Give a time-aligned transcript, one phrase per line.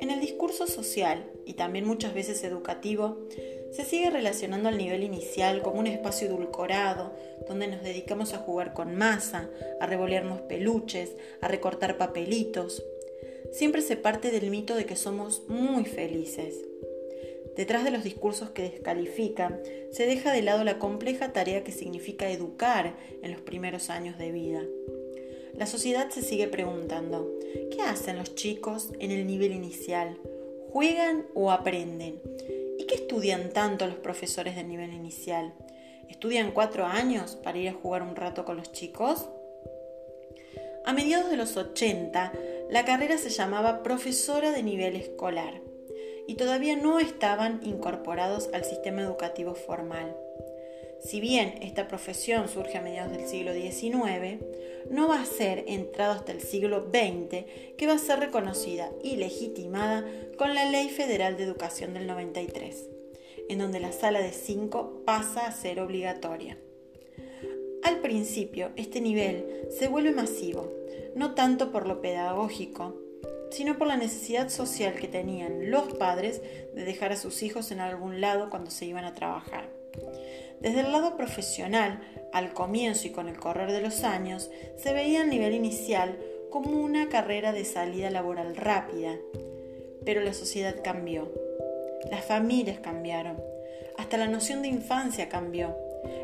[0.00, 3.18] En el discurso social y también muchas veces educativo,
[3.70, 7.12] se sigue relacionando al nivel inicial como un espacio edulcorado,
[7.46, 9.50] donde nos dedicamos a jugar con masa,
[9.80, 12.84] a revolearnos peluches, a recortar papelitos.
[13.52, 16.56] Siempre se parte del mito de que somos muy felices.
[17.58, 22.30] Detrás de los discursos que descalifican, se deja de lado la compleja tarea que significa
[22.30, 24.62] educar en los primeros años de vida.
[25.54, 27.28] La sociedad se sigue preguntando,
[27.72, 30.20] ¿qué hacen los chicos en el nivel inicial?
[30.70, 32.20] ¿Juegan o aprenden?
[32.78, 35.52] ¿Y qué estudian tanto los profesores del nivel inicial?
[36.08, 39.26] ¿Estudian cuatro años para ir a jugar un rato con los chicos?
[40.84, 42.32] A mediados de los 80,
[42.70, 45.67] la carrera se llamaba profesora de nivel escolar
[46.28, 50.14] y todavía no estaban incorporados al sistema educativo formal.
[51.00, 54.44] Si bien esta profesión surge a mediados del siglo XIX,
[54.90, 57.46] no va a ser entrado hasta el siglo XX
[57.78, 60.04] que va a ser reconocida y legitimada
[60.36, 62.86] con la Ley Federal de Educación del 93,
[63.48, 66.58] en donde la sala de 5 pasa a ser obligatoria.
[67.84, 70.70] Al principio, este nivel se vuelve masivo,
[71.14, 73.07] no tanto por lo pedagógico,
[73.50, 76.42] sino por la necesidad social que tenían los padres
[76.74, 79.68] de dejar a sus hijos en algún lado cuando se iban a trabajar.
[80.60, 82.00] Desde el lado profesional,
[82.32, 86.18] al comienzo y con el correr de los años, se veía el nivel inicial
[86.50, 89.16] como una carrera de salida laboral rápida.
[90.04, 91.32] Pero la sociedad cambió,
[92.10, 93.40] las familias cambiaron,
[93.96, 95.76] hasta la noción de infancia cambió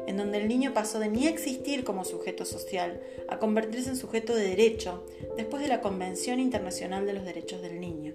[0.06, 4.34] en donde el niño pasó de ni existir como sujeto social a convertirse en sujeto
[4.34, 5.05] de derecho
[5.36, 8.14] después de la Convención Internacional de los Derechos del Niño.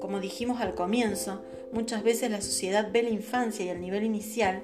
[0.00, 4.62] Como dijimos al comienzo, muchas veces la sociedad ve la infancia y el nivel inicial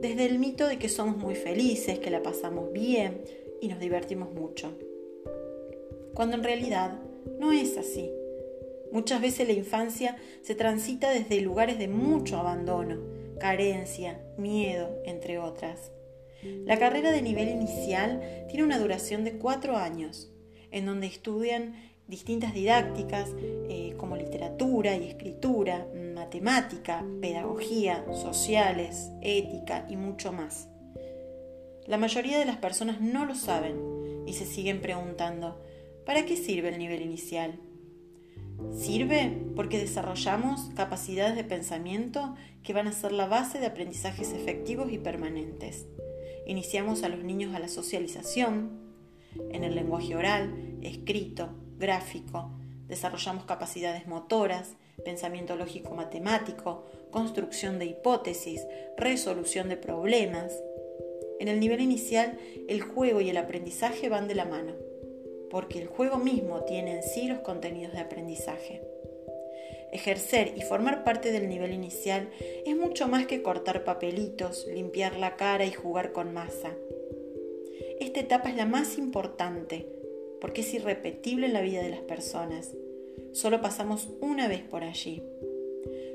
[0.00, 3.22] desde el mito de que somos muy felices, que la pasamos bien
[3.60, 4.72] y nos divertimos mucho.
[6.14, 6.98] Cuando en realidad
[7.38, 8.10] no es así.
[8.90, 12.98] Muchas veces la infancia se transita desde lugares de mucho abandono,
[13.42, 15.90] carencia, miedo, entre otras.
[16.64, 20.32] La carrera de nivel inicial tiene una duración de cuatro años,
[20.70, 21.74] en donde estudian
[22.06, 23.30] distintas didácticas
[23.68, 30.68] eh, como literatura y escritura, matemática, pedagogía, sociales, ética y mucho más.
[31.88, 35.60] La mayoría de las personas no lo saben y se siguen preguntando,
[36.06, 37.58] ¿para qué sirve el nivel inicial?
[38.70, 44.92] Sirve porque desarrollamos capacidades de pensamiento que van a ser la base de aprendizajes efectivos
[44.92, 45.86] y permanentes.
[46.46, 48.70] Iniciamos a los niños a la socialización
[49.50, 52.50] en el lenguaje oral, escrito, gráfico.
[52.88, 54.74] Desarrollamos capacidades motoras,
[55.04, 60.52] pensamiento lógico matemático, construcción de hipótesis, resolución de problemas.
[61.40, 64.91] En el nivel inicial, el juego y el aprendizaje van de la mano
[65.52, 68.80] porque el juego mismo tiene en sí los contenidos de aprendizaje.
[69.92, 72.30] Ejercer y formar parte del nivel inicial
[72.64, 76.74] es mucho más que cortar papelitos, limpiar la cara y jugar con masa.
[78.00, 79.86] Esta etapa es la más importante
[80.40, 82.72] porque es irrepetible en la vida de las personas.
[83.32, 85.22] Solo pasamos una vez por allí.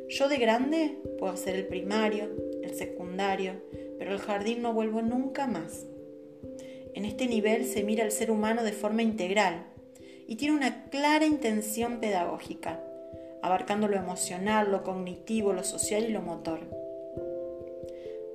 [0.09, 2.31] Yo de grande puedo hacer el primario,
[2.63, 3.61] el secundario,
[3.99, 5.85] pero el jardín no vuelvo nunca más.
[6.97, 9.67] En este nivel se mira al ser humano de forma integral
[10.27, 12.83] y tiene una clara intención pedagógica,
[13.43, 16.61] abarcando lo emocional, lo cognitivo, lo social y lo motor.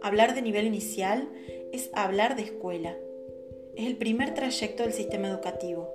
[0.01, 1.29] Hablar de nivel inicial
[1.73, 2.97] es hablar de escuela.
[3.75, 5.93] Es el primer trayecto del sistema educativo,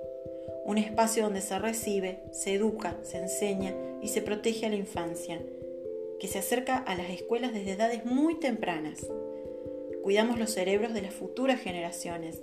[0.66, 5.40] un espacio donde se recibe, se educa, se enseña y se protege a la infancia,
[6.20, 9.10] que se acerca a las escuelas desde edades muy tempranas.
[10.02, 12.42] Cuidamos los cerebros de las futuras generaciones,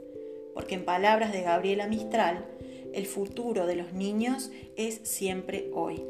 [0.55, 2.45] porque en palabras de Gabriela Mistral,
[2.93, 6.01] el futuro de los niños es siempre hoy.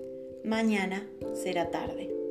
[0.45, 2.24] Mañana será tarde.